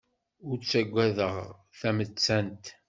Ur 0.47 0.57
ttagadeɣ 0.59 1.35
tamettant. 1.79 2.65